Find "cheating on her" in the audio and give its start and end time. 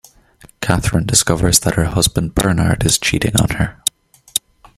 2.97-3.83